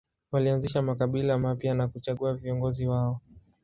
Walianzisha 0.31 0.81
makabila 0.81 1.37
mapya 1.39 1.73
na 1.73 1.87
kuchagua 1.87 2.33
viongozi 2.33 2.87
wao. 2.87 3.21